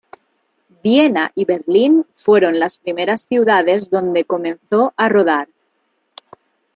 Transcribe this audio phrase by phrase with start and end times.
[0.81, 5.47] Viena y Berlín fueron las primeras ciudades donde comenzó a rodar.